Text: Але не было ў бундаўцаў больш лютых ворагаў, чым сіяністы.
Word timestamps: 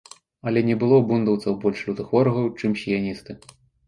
Але 0.51 0.61
не 0.69 0.77
было 0.83 0.95
ў 0.99 1.03
бундаўцаў 1.11 1.57
больш 1.65 1.83
лютых 1.89 2.07
ворагаў, 2.15 2.47
чым 2.63 2.71
сіяністы. 2.85 3.37